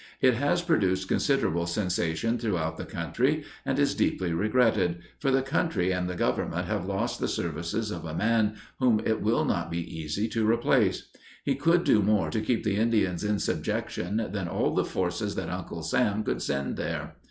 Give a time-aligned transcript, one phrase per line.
[0.19, 5.91] It has produced considerable sensation throughout the country and is deeply regretted, for the country
[5.91, 9.99] and the government have lost the services of a man whom it will not be
[9.99, 11.07] easy to replace.
[11.43, 15.49] He could do more to keep the Indians in subjection than all the forces that
[15.51, 17.11] Uncle Sam could send here.